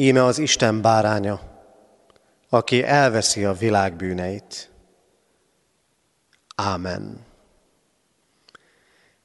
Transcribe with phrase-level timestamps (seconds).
[0.00, 1.40] Íme az Isten báránya,
[2.48, 4.70] aki elveszi a világ bűneit.
[6.54, 7.26] Ámen.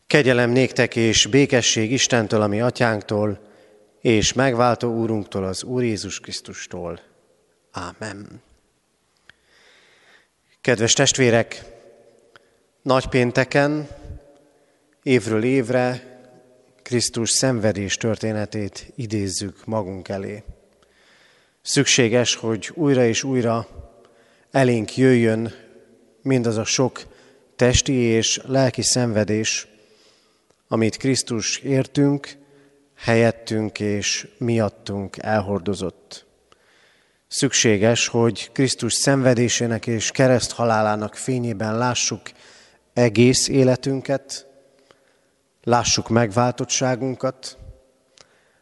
[0.08, 3.40] Kegyelem néktek és békesség Istentől, ami atyánktól,
[4.02, 7.00] és megváltó úrunktól, az Úr Jézus Krisztustól.
[7.72, 8.42] Ámen.
[10.62, 11.64] Kedves testvérek,
[12.82, 13.88] nagypénteken,
[15.04, 16.18] évről évre
[16.82, 20.44] Krisztus szenvedés történetét idézzük magunk elé.
[21.66, 23.68] Szükséges, hogy újra és újra
[24.52, 25.54] elénk jöjjön
[26.22, 27.02] mindaz a sok
[27.56, 29.68] testi és lelki szenvedés,
[30.68, 32.38] amit Krisztus értünk,
[32.96, 36.26] helyettünk és miattunk elhordozott.
[37.28, 42.22] Szükséges, hogy Krisztus szenvedésének és kereszt halálának fényében lássuk
[42.94, 44.48] egész életünket,
[45.64, 47.58] lássuk megváltottságunkat,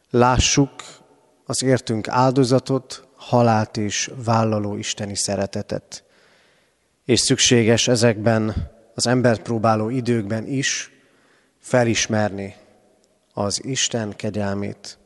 [0.10, 1.01] lássuk
[1.52, 6.04] az értünk áldozatot, halált és vállaló isteni szeretetet.
[7.06, 10.92] És szükséges ezekben az embert próbáló időkben is
[11.60, 12.56] felismerni
[13.34, 14.98] az Isten kegyelmét,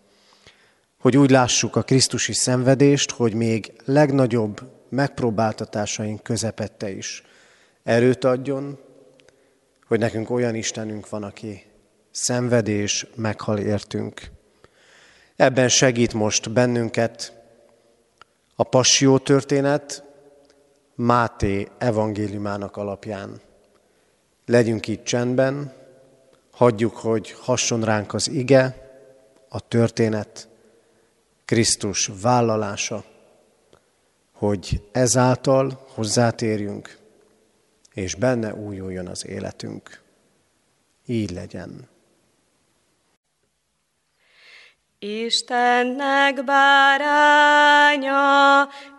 [0.99, 7.23] hogy úgy lássuk a Krisztusi szenvedést, hogy még legnagyobb megpróbáltatásaink közepette is
[7.83, 8.79] erőt adjon,
[9.88, 11.63] hogy nekünk olyan Istenünk van, aki
[12.11, 14.33] szenvedés meghal értünk.
[15.36, 17.33] Ebben segít most bennünket
[18.55, 20.03] a passió történet
[20.95, 23.41] Máté evangéliumának alapján.
[24.45, 25.73] Legyünk itt csendben,
[26.52, 28.89] hagyjuk, hogy hasson ránk az ige,
[29.50, 30.47] a történet,
[31.45, 33.03] Krisztus vállalása,
[34.31, 36.97] hogy ezáltal hozzátérjünk,
[37.94, 40.02] és benne újuljon az életünk.
[41.06, 41.94] Így legyen.
[45.05, 48.19] Istennek báránya,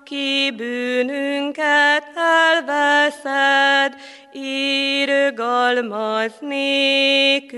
[0.04, 3.94] ki bűnünket elveszed,
[4.32, 7.48] írgalmaz nékünk.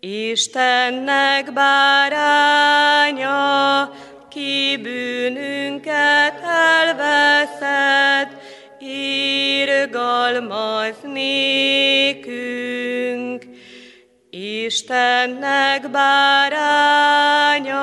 [0.00, 3.38] Istennek báránya,
[4.30, 8.28] ki bűnünket elveszed,
[8.80, 12.55] írgalmaz nékünk.
[14.76, 17.76] Istennek báránya,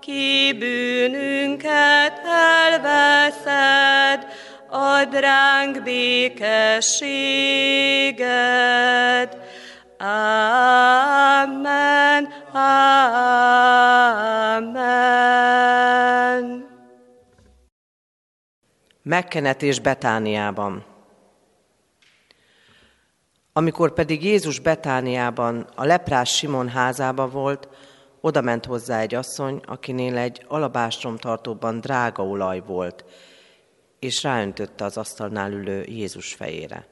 [0.00, 2.20] ki bűnünket
[2.68, 4.26] elveszed,
[4.70, 7.06] ad ránk békességet.
[9.98, 11.68] Amen,
[14.52, 14.76] amen.
[19.02, 20.97] Megkenetés Betániában.
[23.58, 27.68] Amikor pedig Jézus Betániában, a leprás Simon házába volt,
[28.20, 33.04] oda ment hozzá egy asszony, akinél egy alabástromtartóban drága olaj volt,
[33.98, 36.86] és ráöntötte az asztalnál ülő Jézus fejére.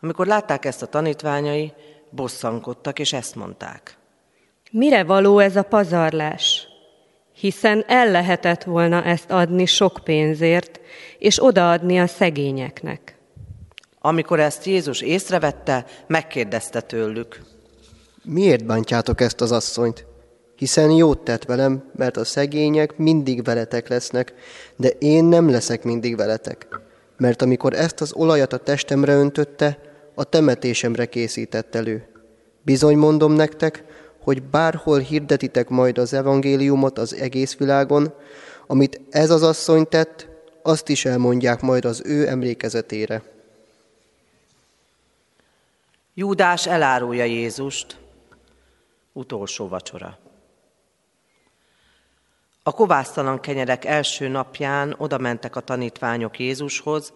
[0.00, 1.72] Amikor látták ezt a tanítványai,
[2.10, 3.96] bosszankodtak, és ezt mondták.
[4.70, 6.66] Mire való ez a pazarlás?
[7.32, 10.80] Hiszen el lehetett volna ezt adni sok pénzért,
[11.18, 13.19] és odaadni a szegényeknek.
[14.02, 17.40] Amikor ezt Jézus észrevette, megkérdezte tőlük.
[18.24, 20.06] Miért bántjátok ezt az asszonyt?
[20.56, 24.34] Hiszen jót tett velem, mert a szegények mindig veletek lesznek,
[24.76, 26.80] de én nem leszek mindig veletek.
[27.16, 29.78] Mert amikor ezt az olajat a testemre öntötte,
[30.14, 32.08] a temetésemre készített elő.
[32.62, 33.84] Bizony mondom nektek,
[34.20, 38.12] hogy bárhol hirdetitek majd az evangéliumot az egész világon,
[38.66, 40.28] amit ez az asszony tett,
[40.62, 43.22] azt is elmondják majd az ő emlékezetére.
[46.20, 47.96] Júdás elárulja Jézust,
[49.12, 50.18] utolsó vacsora.
[52.62, 57.12] A kovásztalan kenyerek első napján oda mentek a tanítványok Jézushoz,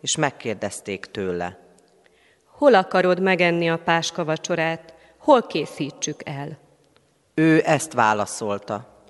[0.00, 1.58] és megkérdezték tőle.
[2.46, 4.94] Hol akarod megenni a páska vacsorát?
[5.18, 6.58] Hol készítsük el?
[7.34, 9.02] Ő ezt válaszolta.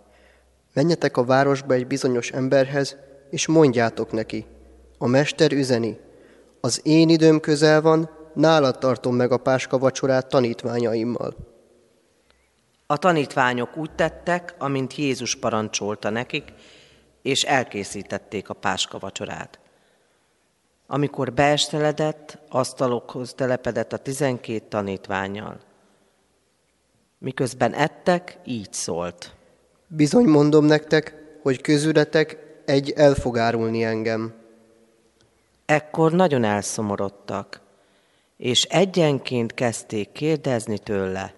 [0.73, 2.97] Menjetek a városba egy bizonyos emberhez,
[3.31, 4.47] és mondjátok neki.
[4.99, 5.99] A mester üzeni.
[6.61, 11.37] Az én időm közel van, nálad tartom meg a páska vacsorát tanítványaimmal.
[12.87, 16.53] A tanítványok úgy tettek, amint Jézus parancsolta nekik,
[17.23, 19.59] és elkészítették a páska vacsorát.
[20.87, 25.61] Amikor beesteledett, asztalokhoz telepedett a tizenkét tanítványal.
[27.19, 29.35] Miközben ettek, így szólt.
[29.87, 34.35] Bizony mondom nektek, hogy közületek egy el fog árulni engem.
[35.67, 37.61] Ekkor nagyon elszomorodtak,
[38.37, 41.35] és egyenként kezdték kérdezni tőle.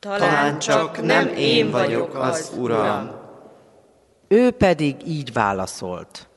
[0.00, 3.10] Talán csak nem én vagyok az, Uram.
[4.28, 6.28] Ő pedig így válaszolt.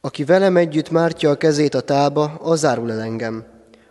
[0.00, 3.44] Aki velem együtt mártja a kezét a tába, az zárul el engem.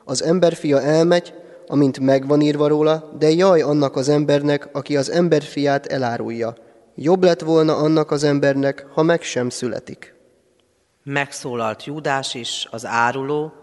[0.05, 1.33] Az emberfia elmegy,
[1.67, 6.55] amint megvan írva róla, de jaj annak az embernek, aki az emberfiát elárulja.
[6.95, 10.15] Jobb lett volna annak az embernek, ha meg sem születik.
[11.03, 13.60] Megszólalt Júdás is, az áruló,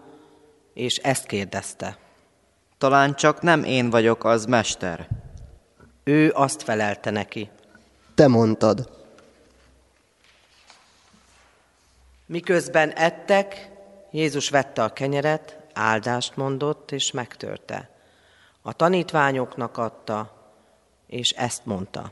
[0.79, 1.97] és ezt kérdezte.
[2.77, 5.07] Talán csak nem én vagyok az, mester.
[6.03, 7.49] Ő azt felelte neki.
[8.15, 8.89] Te mondtad.
[12.25, 13.71] Miközben ettek,
[14.11, 17.89] Jézus vette a kenyeret, áldást mondott, és megtörte.
[18.61, 20.51] A tanítványoknak adta,
[21.07, 22.11] és ezt mondta.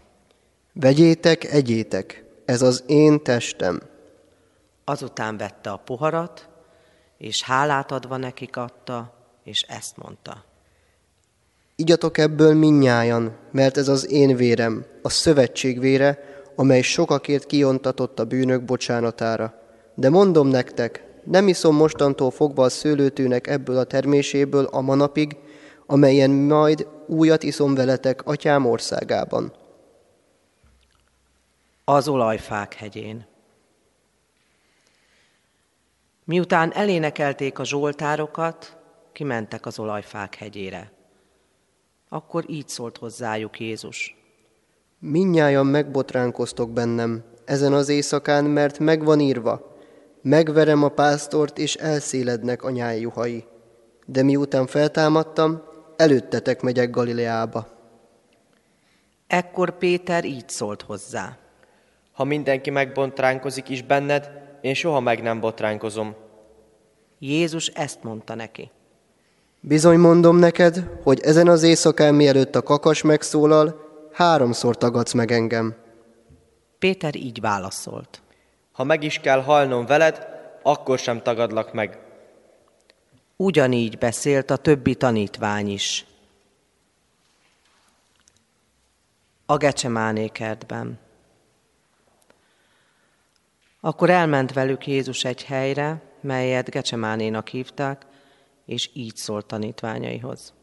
[0.74, 3.82] Vegyétek, egyétek, ez az én testem.
[4.84, 6.48] Azután vette a poharat,
[7.18, 10.44] és hálát adva nekik adta, és ezt mondta.
[11.76, 16.20] Igyatok ebből minnyájan, mert ez az én vérem, a szövetség vére,
[16.56, 19.62] amely sokakért kiontatott a bűnök bocsánatára.
[19.96, 25.38] De mondom nektek, nem iszom mostantól fogva a szőlőtűnek ebből a terméséből a manapig,
[25.86, 29.54] amelyen majd újat iszom veletek atyám országában.
[31.84, 33.26] Az olajfák hegyén.
[36.28, 38.78] Miután elénekelték a zsoltárokat,
[39.12, 40.92] kimentek az olajfák hegyére.
[42.10, 44.16] Akkor így szólt hozzájuk Jézus.
[45.00, 49.78] Minnyájan megbotránkoztok bennem ezen az éjszakán, mert megvan írva,
[50.22, 53.46] megverem a pásztort, és elszélednek a nyájjuhai.
[54.06, 55.62] De miután feltámadtam,
[55.96, 57.68] előttetek megyek Galileába.
[59.28, 61.38] Ekkor Péter így szólt hozzá.
[62.12, 66.16] Ha mindenki megbotránkozik is benned, én soha meg nem botránkozom.
[67.20, 68.72] Jézus ezt mondta neki.
[69.60, 73.80] Bizony mondom neked, hogy ezen az éjszakán mielőtt a kakas megszólal,
[74.14, 75.76] háromszor tagadsz meg engem.
[76.80, 78.22] Péter így válaszolt.
[78.72, 80.28] Ha meg is kell halnom veled,
[80.64, 82.00] akkor sem tagadlak meg.
[83.36, 86.06] Ugyanígy beszélt a többi tanítvány is.
[89.46, 91.00] A Gecsemáné kertben.
[93.80, 98.06] Akkor elment velük Jézus egy helyre, melyet Gecsemánénak hívták,
[98.66, 100.54] és így szólt tanítványaihoz.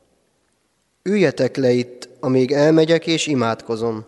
[1.02, 4.05] Üljetek le itt, amíg elmegyek és imádkozom.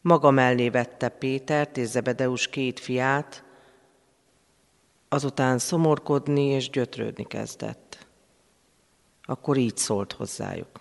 [0.00, 3.44] Maga mellé vette Pétert és Zebedeus két fiát,
[5.08, 8.06] azután szomorkodni és gyötrődni kezdett.
[9.22, 10.80] Akkor így szólt hozzájuk.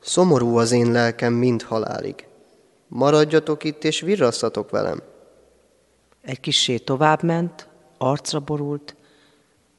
[0.00, 2.27] Szomorú az én lelkem mind halálig.
[2.88, 5.02] Maradjatok itt és virrasszatok velem.
[6.22, 7.68] Egy kissé tovább ment,
[7.98, 8.96] arcra borult,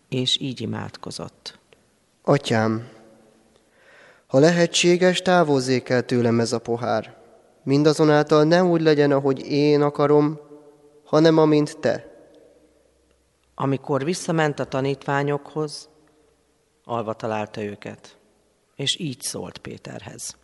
[0.10, 1.60] és így imádkozott.
[2.22, 2.90] Atyám,
[4.28, 7.18] ha lehetséges, távozzék el tőlem ez a pohár.
[7.64, 10.40] Mindazonáltal ne úgy legyen, ahogy én akarom,
[11.04, 12.08] hanem amint te.
[13.56, 15.90] Amikor visszament a tanítványokhoz,
[16.84, 18.18] alva találta őket,
[18.76, 20.36] és így szólt Péterhez.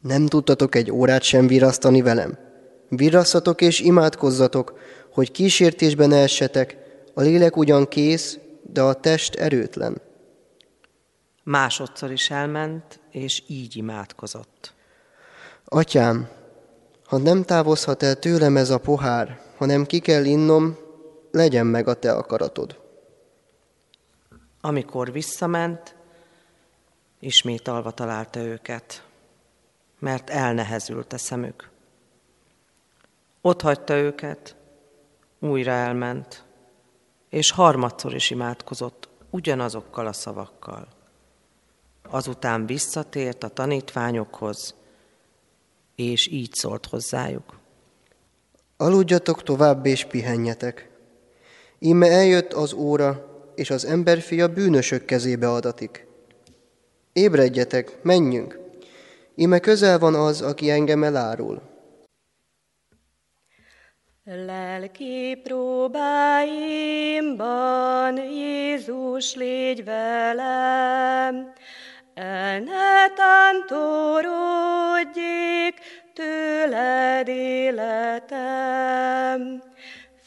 [0.00, 2.38] Nem tudtatok egy órát sem virasztani velem?
[2.88, 4.78] Virasszatok és imádkozzatok,
[5.12, 6.76] hogy kísértésben essetek,
[7.14, 10.00] a lélek ugyan kész, de a test erőtlen.
[11.42, 14.74] Másodszor is elment, és így imádkozott.
[15.64, 16.28] Atyám,
[17.04, 20.76] ha nem távozhat el tőlem ez a pohár, hanem ki kell innom,
[21.30, 22.78] legyen meg a te akaratod.
[24.60, 25.94] Amikor visszament,
[27.18, 29.04] ismét alva találta őket,
[30.00, 31.70] mert elnehezült a szemük.
[33.40, 34.56] Ott hagyta őket,
[35.38, 36.44] újra elment,
[37.28, 40.88] és harmadszor is imádkozott ugyanazokkal a szavakkal.
[42.10, 44.74] Azután visszatért a tanítványokhoz,
[45.94, 47.58] és így szólt hozzájuk.
[48.76, 50.90] Aludjatok tovább és pihenjetek.
[51.78, 56.06] Íme eljött az óra, és az emberfia bűnösök kezébe adatik.
[57.12, 58.59] Ébredjetek, menjünk!
[59.34, 61.62] Íme közel van az, aki engem elárul.
[64.24, 71.52] Lelki próbáimban Jézus légy velem,
[72.14, 75.74] el ne tántorodjék
[76.14, 78.02] tőled életem.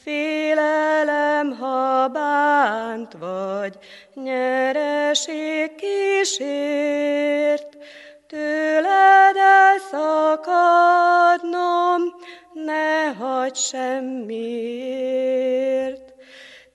[0.03, 3.77] Félelem, ha bánt vagy,
[4.13, 7.77] nyereség kísért,
[8.33, 12.01] tőled elszakadnom,
[12.53, 14.13] ne hagyd semmiért.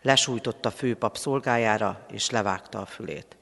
[0.02, 3.36] lesújtotta főpap szolgájára, és levágta a fülét.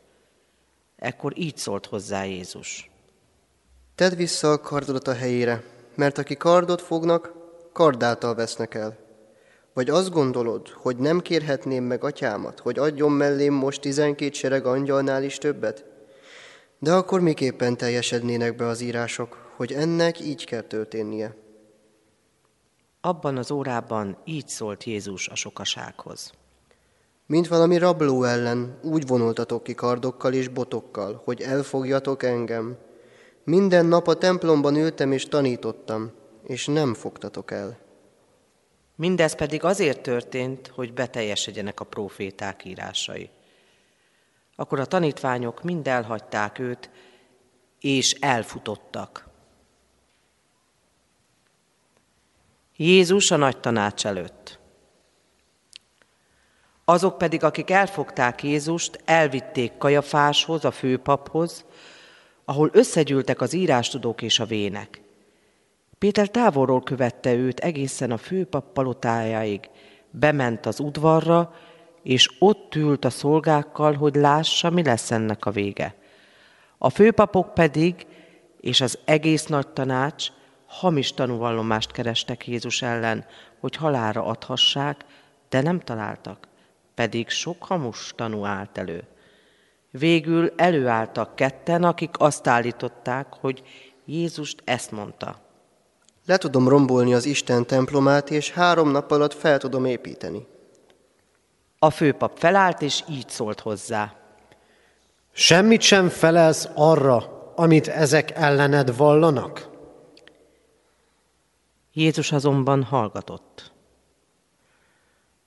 [0.97, 2.91] Ekkor így szólt hozzá Jézus.
[3.95, 5.63] Tedd vissza a kardodat a helyére,
[5.95, 7.33] mert aki kardot fognak,
[7.73, 9.00] kardáltal vesznek el.
[9.81, 15.23] Vagy azt gondolod, hogy nem kérhetném meg atyámat, hogy adjon mellém most tizenkét sereg angyalnál
[15.23, 15.85] is többet?
[16.79, 21.37] De akkor miképpen teljesednének be az írások, hogy ennek így kell történnie?
[23.01, 26.33] Abban az órában így szólt Jézus a sokasághoz.
[27.27, 32.77] Mint valami rabló ellen úgy vonultatok ki kardokkal és botokkal, hogy elfogjatok engem.
[33.45, 36.11] Minden nap a templomban ültem és tanítottam,
[36.47, 37.89] és nem fogtatok el.
[39.01, 43.31] Mindez pedig azért történt, hogy beteljesedjenek a proféták írásai.
[44.57, 46.91] Akkor a tanítványok mind elhagyták őt,
[47.79, 49.29] és elfutottak.
[52.77, 54.59] Jézus a nagy tanács előtt.
[56.85, 61.65] Azok pedig, akik elfogták Jézust, elvitték Kajafáshoz, a főpaphoz,
[62.45, 65.01] ahol összegyűltek az írástudók és a vének.
[66.01, 69.71] Péter távolról követte őt egészen a főpap palotájáig,
[70.11, 71.55] bement az udvarra,
[72.03, 75.95] és ott ült a szolgákkal, hogy lássa, mi lesz ennek a vége.
[76.79, 78.07] A főpapok pedig,
[78.61, 80.29] és az egész nagy tanács
[80.67, 83.25] hamis tanúvallomást kerestek Jézus ellen,
[83.59, 85.05] hogy halára adhassák,
[85.49, 86.49] de nem találtak,
[86.95, 89.03] pedig sok hamus tanú állt elő.
[89.91, 93.63] Végül előálltak ketten, akik azt állították, hogy
[94.05, 95.49] Jézust ezt mondta.
[96.27, 100.47] Le tudom rombolni az Isten templomát, és három nap alatt fel tudom építeni.
[101.79, 104.15] A főpap felállt, és így szólt hozzá.
[105.33, 109.69] Semmit sem felelsz arra, amit ezek ellened vallanak?
[111.93, 113.73] Jézus azonban hallgatott.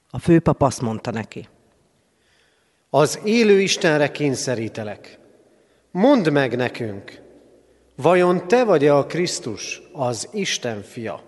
[0.09, 1.47] A főpap azt mondta neki.
[2.89, 5.19] Az élő Istenre kényszerítelek.
[5.91, 7.21] Mondd meg nekünk,
[7.95, 11.21] vajon te vagy-e a Krisztus, az Isten fia?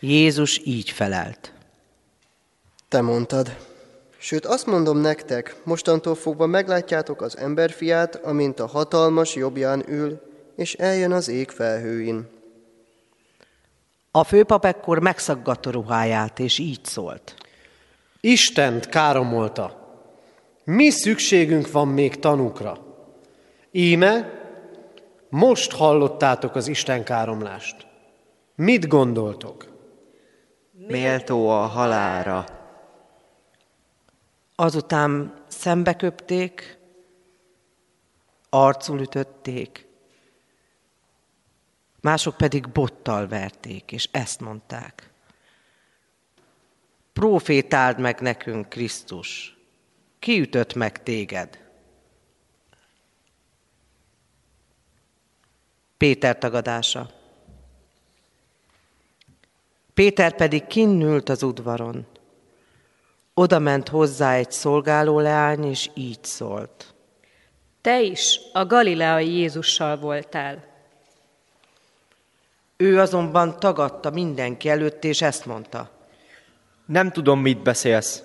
[0.00, 1.52] Jézus így felelt.
[2.88, 3.56] Te mondtad.
[4.18, 10.20] Sőt, azt mondom nektek, mostantól fogva meglátjátok az emberfiát, amint a hatalmas jobbján ül,
[10.56, 12.28] és eljön az ég felhőin.
[14.10, 17.34] A főpap ekkor megszaggatta ruháját, és így szólt.
[18.20, 19.86] Istent káromolta.
[20.64, 22.78] Mi szükségünk van még tanukra?
[23.70, 24.37] Íme,
[25.28, 27.86] most hallottátok az Isten káromlást.
[28.54, 29.66] Mit gondoltok?
[30.72, 32.44] Méltó a halára.
[34.54, 36.78] Azután szembeköpték,
[38.48, 39.86] arcul ütötték,
[42.00, 45.10] mások pedig bottal verték, és ezt mondták.
[47.12, 49.56] Profétáld meg nekünk, Krisztus,
[50.18, 51.67] ki ütött meg téged?
[55.98, 57.10] Péter tagadása.
[59.94, 62.06] Péter pedig kinnült az udvaron.
[63.34, 66.94] Oda ment hozzá egy szolgáló leány, és így szólt.
[67.80, 70.64] Te is a galileai Jézussal voltál.
[72.76, 75.90] Ő azonban tagadta mindenki előtt, és ezt mondta.
[76.86, 78.22] Nem tudom, mit beszélsz.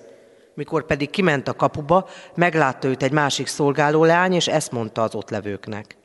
[0.54, 5.16] Mikor pedig kiment a kapuba, meglátta őt egy másik szolgáló leány, és ezt mondta az
[5.16, 6.02] ott levőknek.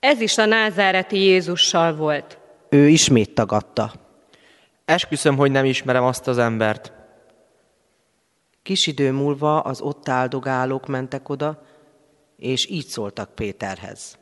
[0.00, 2.38] Ez is a názáreti Jézussal volt.
[2.68, 3.92] Ő ismét tagadta.
[4.84, 6.92] Esküszöm, hogy nem ismerem azt az embert.
[8.62, 11.62] Kis idő múlva az ott áldogálók mentek oda,
[12.36, 14.18] és így szóltak Péterhez.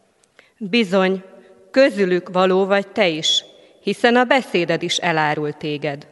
[0.58, 1.25] Bizony,
[1.70, 3.44] közülük való vagy te is,
[3.82, 6.08] hiszen a beszéded is elárul téged.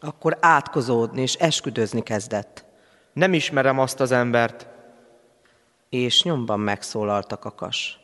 [0.00, 2.64] Akkor átkozódni és esküdözni kezdett,
[3.12, 4.66] Nem ismerem azt az embert.
[5.88, 8.03] és nyomban megszólalt a kakas.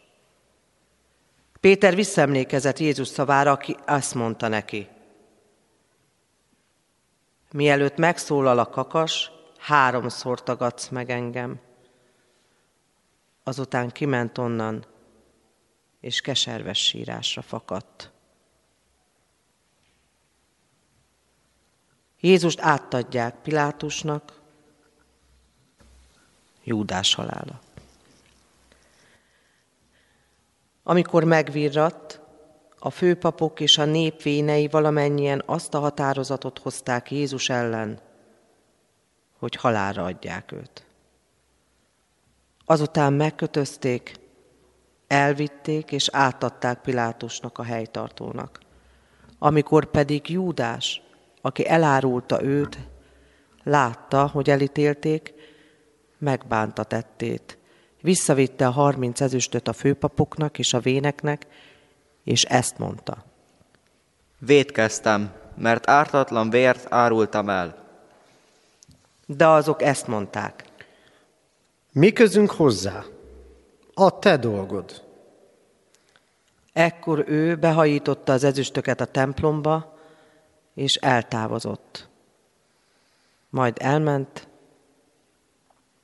[1.60, 4.88] Péter visszaemlékezett Jézus szavára, aki azt mondta neki.
[7.52, 11.60] Mielőtt megszólal a kakas, háromszor tagadsz meg engem.
[13.42, 14.86] Azután kiment onnan,
[16.00, 18.10] és keserves sírásra fakadt.
[22.20, 24.40] Jézust átadják Pilátusnak,
[26.64, 27.60] Júdás halála.
[30.90, 32.20] Amikor megvirratt,
[32.78, 38.00] a főpapok és a nép vénei valamennyien azt a határozatot hozták Jézus ellen,
[39.38, 40.86] hogy halálra adják őt.
[42.64, 44.14] Azután megkötözték,
[45.06, 48.60] elvitték és átadták Pilátusnak a helytartónak.
[49.38, 51.02] Amikor pedig Júdás,
[51.40, 52.78] aki elárulta őt,
[53.62, 55.34] látta, hogy elítélték,
[56.18, 57.58] megbánta tettét.
[58.00, 61.46] Visszavitte a harminc ezüstöt a főpapoknak és a véneknek,
[62.24, 63.24] és ezt mondta.
[64.38, 67.88] Védkeztem, mert ártatlan vért árultam el.
[69.26, 70.64] De azok ezt mondták.
[71.92, 73.04] Mi közünk hozzá?
[73.94, 75.02] A te dolgod.
[76.72, 79.98] Ekkor ő behajította az ezüstöket a templomba,
[80.74, 82.08] és eltávozott.
[83.50, 84.48] Majd elment,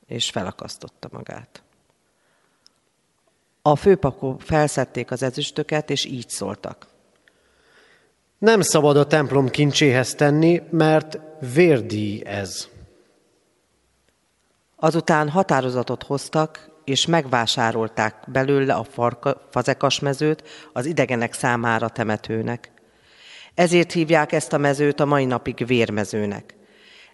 [0.07, 1.62] és felakasztotta magát.
[3.66, 6.87] A főpakok felszedték az ezüstöket, és így szóltak.
[8.38, 11.18] Nem szabad a templom kincséhez tenni, mert
[11.55, 12.68] vérdíj ez.
[14.76, 22.70] Azután határozatot hoztak, és megvásárolták belőle a farka, fazekasmezőt az idegenek számára temetőnek.
[23.55, 26.55] Ezért hívják ezt a mezőt a mai napig vérmezőnek.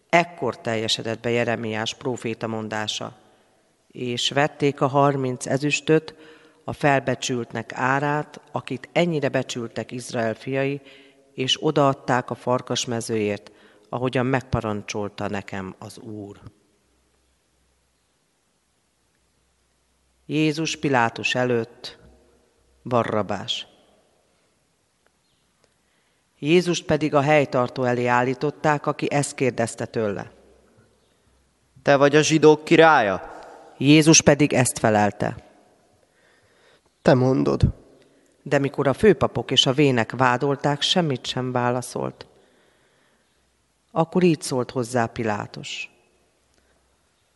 [0.08, 3.16] Ekkor teljesedett be Jeremiás próféta mondása.
[3.88, 6.14] És vették a harminc ezüstöt,
[6.64, 10.80] a felbecsültnek árát, akit ennyire becsültek Izrael fiai,
[11.34, 13.52] és odaadták a farkasmezőért,
[13.88, 16.40] ahogyan megparancsolta nekem az Úr.
[20.26, 21.98] Jézus Pilátus előtt
[22.82, 23.66] Barrabás.
[26.38, 30.30] Jézust pedig a helytartó elé állították, aki ezt kérdezte tőle.
[31.82, 33.30] Te vagy a zsidók királya?
[33.78, 35.51] Jézus pedig ezt felelte.
[37.02, 37.62] Te mondod.
[38.42, 42.26] De mikor a főpapok és a vének vádolták, semmit sem válaszolt.
[43.90, 45.90] Akkor így szólt hozzá Pilátus.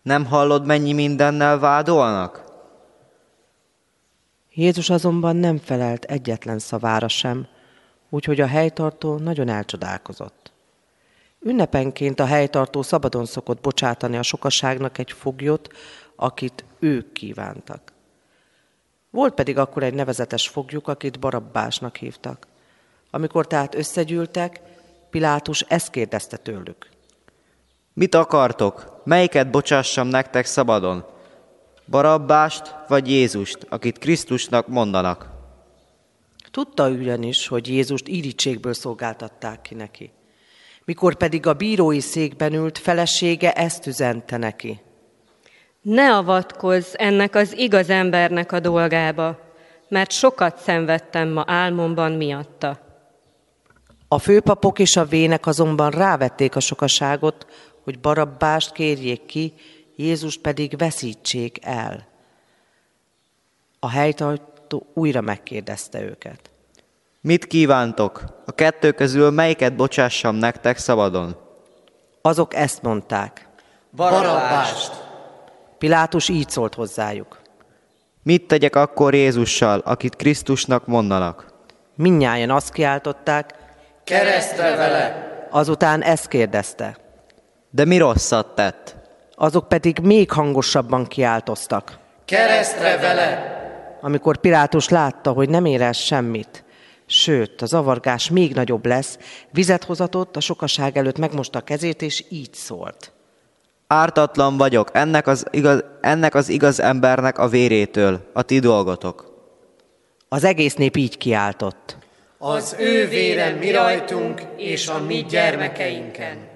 [0.03, 2.45] Nem hallod, mennyi mindennel vádolnak?
[4.53, 7.47] Jézus azonban nem felelt egyetlen szavára sem,
[8.09, 10.53] úgyhogy a helytartó nagyon elcsodálkozott.
[11.41, 15.69] Ünnepenként a helytartó szabadon szokott bocsátani a sokaságnak egy foglyot,
[16.17, 17.95] akit ők kívántak.
[19.17, 22.47] Volt pedig akkor egy nevezetes foglyuk, akit Barabbásnak hívtak.
[23.11, 24.61] Amikor tehát összegyűltek,
[25.11, 26.89] Pilátus ezt kérdezte tőlük.
[27.93, 29.01] Mit akartok?
[29.05, 31.05] Melyiket bocsássam nektek szabadon?
[31.89, 35.31] Barabbást vagy Jézust, akit Krisztusnak mondanak?
[36.51, 40.13] Tudta ugyanis, hogy Jézust irítségből szolgáltatták ki neki.
[40.85, 44.81] Mikor pedig a bírói székben ült, felesége ezt üzente neki.
[45.87, 49.39] Ne avatkozz ennek az igaz embernek a dolgába,
[49.89, 52.79] mert sokat szenvedtem ma álmomban miatta.
[54.09, 57.47] A főpapok és a vének azonban rávették a sokaságot,
[57.85, 59.55] hogy Barabbást kérjék ki,
[59.97, 62.07] Jézus pedig veszítsék el.
[63.81, 66.51] A helytartó újra megkérdezte őket.
[67.21, 68.25] Mit kívántok?
[68.47, 71.37] A kettő közül melyiket bocsássam nektek szabadon?
[72.21, 73.49] Azok ezt mondták.
[73.91, 75.06] Barabbást!
[75.79, 77.41] Pilátus így szólt hozzájuk.
[78.23, 81.47] Mit tegyek akkor Jézussal, akit Krisztusnak mondanak?
[81.95, 83.55] Minnyáján azt kiáltották,
[84.05, 85.27] Keresztre vele!
[85.51, 86.97] azután ezt kérdezte.
[87.71, 88.97] De mi rosszat tett?
[89.35, 91.99] Azok pedig még hangosabban kiáltoztak.
[92.25, 93.55] Keresztre vele!
[94.01, 96.65] Amikor Pilátus látta, hogy nem érez semmit,
[97.07, 99.19] sőt, a zavargás még nagyobb lesz,
[99.51, 103.13] vizet hozatott, a sokaság előtt megmosta a kezét, és így szólt.
[103.87, 109.35] Ártatlan vagyok ennek az, igaz, ennek az igaz embernek a vérétől, a ti dolgotok.
[110.29, 111.97] Az egész nép így kiáltott.
[112.39, 116.49] Az ő vére mi rajtunk és a mi gyermekeinken.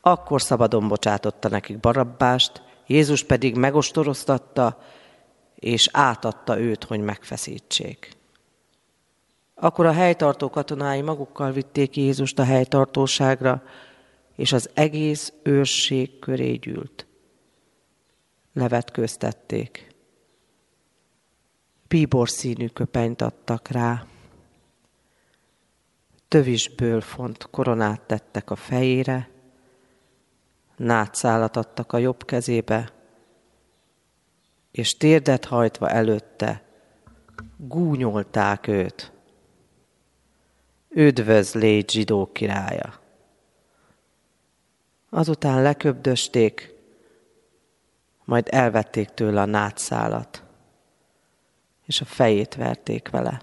[0.00, 4.78] Akkor szabadon bocsátotta nekik Barabbást, Jézus pedig megostoroztatta,
[5.54, 8.16] és átadta őt, hogy megfeszítsék.
[9.54, 13.62] Akkor a helytartó katonái magukkal vitték Jézust a helytartóságra,
[14.42, 17.06] és az egész őrség köré gyűlt.
[18.52, 19.94] Levetköztették.
[21.88, 24.06] Bíbor színű köpenyt adtak rá.
[26.28, 29.30] Tövisből font koronát tettek a fejére,
[30.76, 32.92] nátszálat adtak a jobb kezébe,
[34.70, 36.64] és térdet hajtva előtte
[37.56, 39.12] gúnyolták őt.
[40.88, 43.01] Üdvöz légy zsidó királya!
[45.14, 46.74] Azután leköbdösték,
[48.24, 50.42] majd elvették tőle a nátszálat,
[51.84, 53.42] és a fejét verték vele.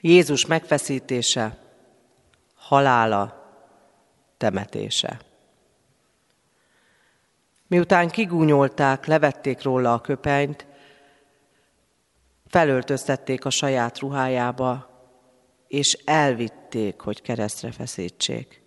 [0.00, 1.58] Jézus megfeszítése,
[2.54, 3.52] halála,
[4.36, 5.20] temetése.
[7.66, 10.66] Miután kigúnyolták, levették róla a köpenyt,
[12.46, 14.88] felöltöztették a saját ruhájába,
[15.68, 18.62] és elvitték, hogy keresztre feszítsék.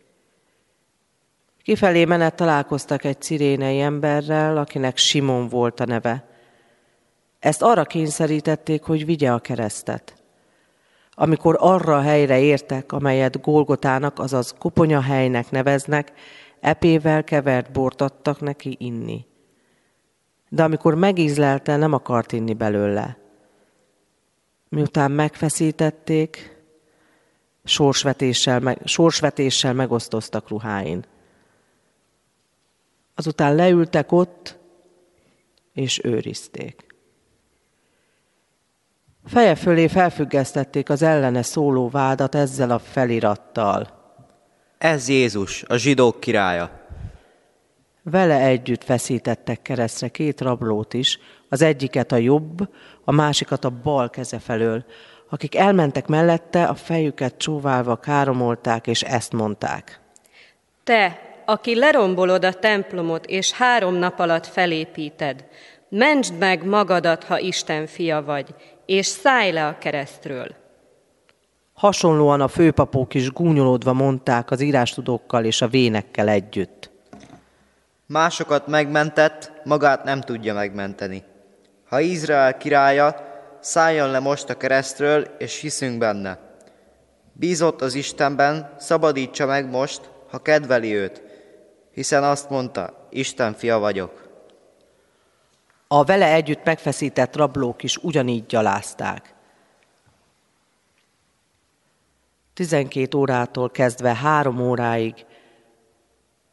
[1.62, 6.28] Kifelé menet találkoztak egy cirénei emberrel, akinek Simon volt a neve.
[7.40, 10.23] Ezt arra kényszerítették, hogy vigye a keresztet.
[11.16, 16.12] Amikor arra a helyre értek, amelyet Golgotának, azaz koponyahelynek neveznek,
[16.60, 19.26] epével kevert bort adtak neki inni.
[20.50, 23.18] De amikor megízlelte, nem akart inni belőle.
[24.70, 26.62] Miután megfeszítették,
[27.64, 31.06] sorsvetéssel, meg, sorsvetéssel megosztoztak ruháin.
[33.16, 34.58] Azután leültek ott,
[35.74, 36.93] és őrizték.
[39.26, 43.88] Feje fölé felfüggesztették az ellene szóló vádat ezzel a felirattal.
[44.78, 46.82] Ez Jézus, a zsidók királya.
[48.04, 52.70] Vele együtt feszítettek keresztre két rablót is, az egyiket a jobb,
[53.04, 54.86] a másikat a bal keze felől,
[55.30, 60.00] akik elmentek mellette, a fejüket csóválva káromolták, és ezt mondták.
[60.84, 65.46] Te, aki lerombolod a templomot, és három nap alatt felépíted,
[65.90, 70.56] mentsd meg magadat, ha Isten fia vagy, és szállj le a keresztről.
[71.74, 76.92] Hasonlóan a főpapok is gúnyolódva mondták az írástudókkal és a vénekkel együtt.
[78.06, 81.24] Másokat megmentett, magát nem tudja megmenteni.
[81.90, 83.16] Ha Izrael királya,
[83.60, 86.40] szálljon le most a keresztről, és hiszünk benne.
[87.34, 91.22] Bízott az Istenben, szabadítsa meg most, ha kedveli őt,
[91.92, 94.23] hiszen azt mondta, Isten fia vagyok.
[95.94, 99.34] A vele együtt megfeszített rablók is ugyanígy gyalázták.
[102.54, 105.26] Tizenkét órától kezdve három óráig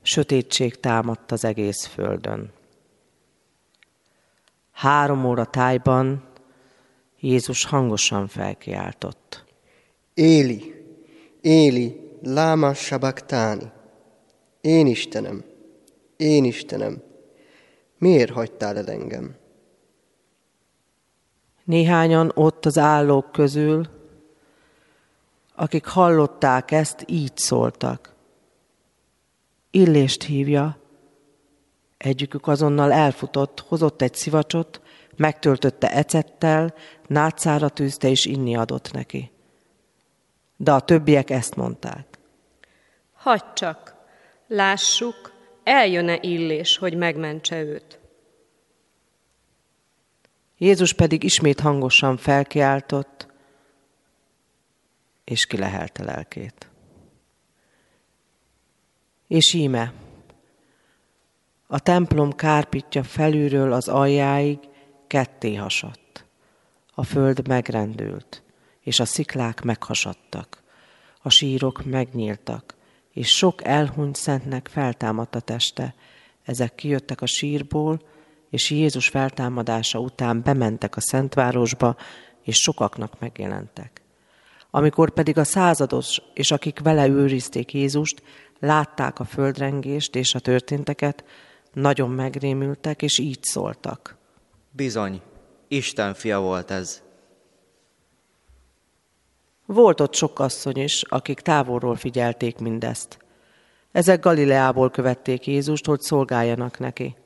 [0.02, 2.52] sötétség támadt az egész földön.
[4.72, 6.28] Három óra tájban
[7.20, 9.44] Jézus hangosan felkiáltott.
[10.14, 10.74] Éli,
[11.40, 13.70] Éli, láma sabaktáni.
[14.60, 15.44] Én Istenem,
[16.16, 17.08] én Istenem,
[18.00, 19.36] miért hagytál el engem?
[21.64, 23.88] Néhányan ott az állók közül,
[25.54, 28.14] akik hallották ezt, így szóltak.
[29.70, 30.76] Illést hívja,
[31.96, 34.80] egyikük azonnal elfutott, hozott egy szivacsot,
[35.16, 36.74] megtöltötte ecettel,
[37.06, 39.30] nátszára tűzte és inni adott neki.
[40.56, 42.18] De a többiek ezt mondták.
[43.12, 43.94] Hagy csak,
[44.46, 45.29] lássuk,
[45.70, 47.98] eljön-e illés, hogy megmentse őt.
[50.58, 53.28] Jézus pedig ismét hangosan felkiáltott,
[55.24, 56.68] és kilehelte lelkét.
[59.26, 59.92] És íme,
[61.66, 64.58] a templom kárpitja felülről az aljáig
[65.06, 66.24] ketté hasadt.
[66.94, 68.42] A föld megrendült,
[68.80, 70.62] és a sziklák meghasadtak.
[71.22, 72.74] A sírok megnyíltak,
[73.20, 75.94] és sok elhunyt szentnek feltámadt a teste.
[76.44, 78.00] Ezek kijöttek a sírból,
[78.50, 81.96] és Jézus feltámadása után bementek a Szentvárosba,
[82.42, 84.02] és sokaknak megjelentek.
[84.70, 88.22] Amikor pedig a százados és akik vele őrizték Jézust,
[88.58, 91.24] látták a földrengést és a történteket,
[91.72, 94.16] nagyon megrémültek, és így szóltak.
[94.70, 95.20] Bizony,
[95.68, 97.02] Isten fia volt ez.
[99.72, 103.18] Volt ott sok asszony is, akik távolról figyelték mindezt.
[103.92, 107.16] Ezek Galileából követték Jézust, hogy szolgáljanak neki.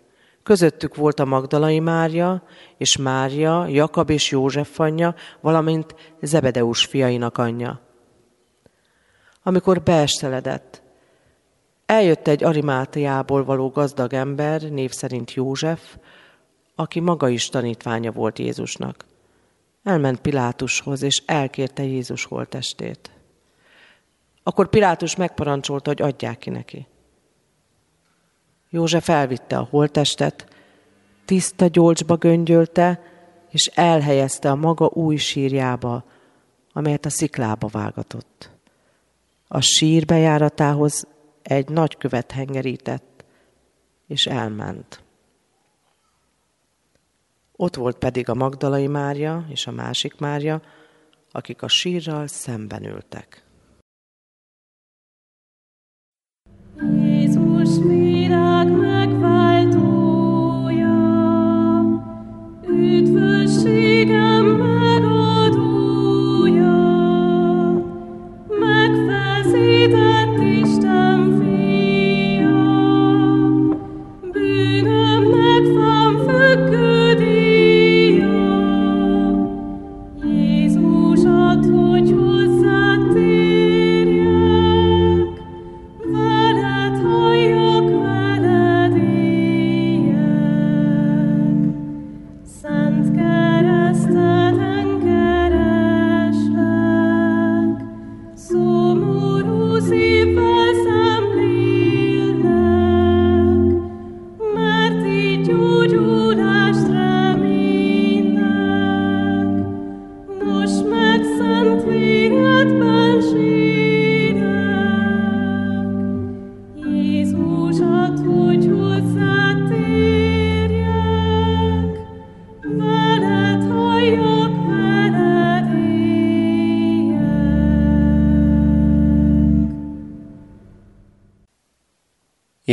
[0.42, 2.42] Közöttük volt a Magdalai Mária,
[2.76, 7.80] és Mária, Jakab és József anyja, valamint Zebedeus fiainak anyja.
[9.42, 10.82] Amikor beesteledett,
[11.86, 15.96] eljött egy Arimátiából való gazdag ember, név szerint József,
[16.74, 19.04] aki maga is tanítványa volt Jézusnak.
[19.84, 23.10] Elment Pilátushoz, és elkérte Jézus holtestét.
[24.42, 26.86] Akkor Pilátus megparancsolta, hogy adják ki neki.
[28.70, 30.48] József elvitte a holtestet,
[31.24, 33.02] tiszta gyolcsba göngyölte,
[33.50, 36.04] és elhelyezte a maga új sírjába,
[36.72, 38.50] amelyet a sziklába vágatott.
[39.48, 41.06] A sír bejáratához
[41.42, 43.24] egy nagy követ hengerített,
[44.06, 45.03] és elment.
[47.56, 50.62] Ott volt pedig a Magdalai Mária és a másik Mária,
[51.30, 53.43] akik a sírral szemben ültek.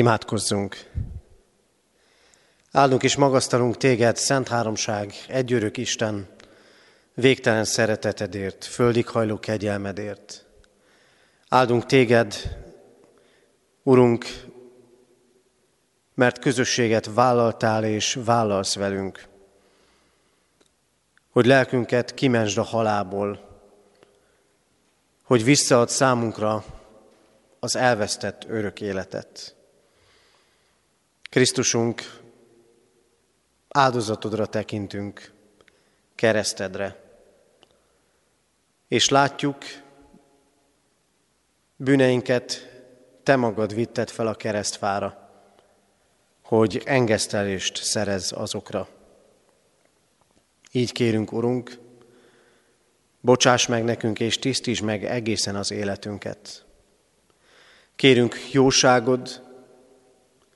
[0.02, 0.90] Imádkozzunk!
[2.72, 6.28] Áldunk és magasztalunk téged, Szent Háromság, egyörök Isten,
[7.14, 10.46] végtelen szeretetedért, földig hajló kegyelmedért.
[11.50, 12.36] Áldunk téged,
[13.84, 14.26] Urunk,
[16.14, 19.28] mert közösséget vállaltál és vállalsz velünk,
[21.30, 23.62] hogy lelkünket kimensd a halából,
[25.24, 26.64] hogy visszaad számunkra
[27.60, 29.56] az elvesztett örök életet.
[31.32, 32.20] Krisztusunk,
[33.70, 35.32] áldozatodra tekintünk,
[36.16, 37.02] keresztedre,
[38.88, 39.58] és látjuk,
[41.76, 42.70] bűneinket
[43.24, 45.30] te magad vitted fel a keresztfára,
[46.44, 48.88] hogy engesztelést szerez azokra.
[50.72, 51.80] Így kérünk, Urunk,
[53.22, 56.66] bocsáss meg nekünk, és tisztíts meg egészen az életünket.
[57.96, 59.50] Kérünk jóságod,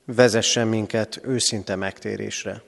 [0.06, 2.62] vezessen minket őszinte megtérésre.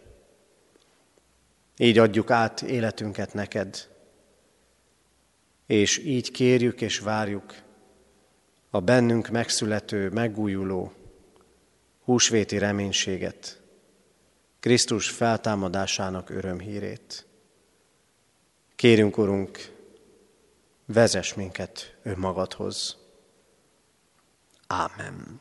[1.77, 3.89] Így adjuk át életünket neked,
[5.67, 7.55] és így kérjük és várjuk
[8.71, 10.93] a bennünk megszülető, megújuló,
[12.05, 13.61] húsvéti reménységet,
[14.61, 17.27] Krisztus feltámadásának örömhírét.
[18.77, 19.73] Kérünk, Urunk,
[20.87, 22.97] vezess minket önmagadhoz.
[24.67, 25.41] Ámen.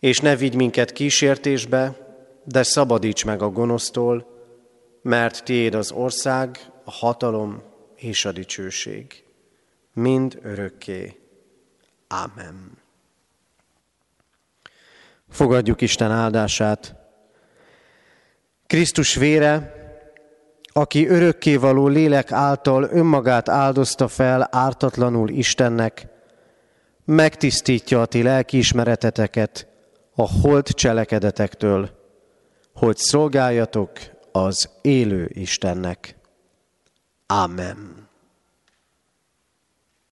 [0.00, 2.06] És ne vigy minket kísértésbe,
[2.44, 4.26] de szabadíts meg a gonosztól,
[5.02, 7.62] mert tiéd az ország, a hatalom
[7.96, 9.24] és a dicsőség,
[9.92, 11.20] mind örökké.
[12.08, 12.78] Ámen.
[15.28, 16.94] Fogadjuk Isten áldását.
[18.66, 19.74] Krisztus vére,
[20.72, 26.06] aki örökkévaló lélek által önmagát áldozta fel ártatlanul Istennek,
[27.04, 29.66] megtisztítja a ti lelkiismereteteket
[30.16, 31.90] a holt cselekedetektől,
[32.74, 33.90] hogy szolgáljatok
[34.32, 36.16] az élő Istennek.
[37.26, 37.95] Amen.